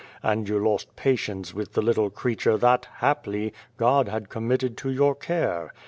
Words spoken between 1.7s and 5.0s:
the little creature that, haply, God had committed to